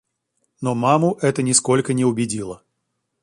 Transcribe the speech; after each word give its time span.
Но 0.61 0.73
маму 0.73 1.19
это 1.21 1.43
нисколько 1.43 1.93
не 1.93 2.05
убедило. 2.05 2.63